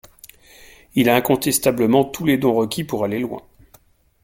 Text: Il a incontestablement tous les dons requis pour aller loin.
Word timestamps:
Il 0.95 1.09
a 1.11 1.15
incontestablement 1.15 2.03
tous 2.03 2.25
les 2.25 2.39
dons 2.39 2.55
requis 2.55 2.83
pour 2.83 3.03
aller 3.03 3.19
loin. 3.19 3.43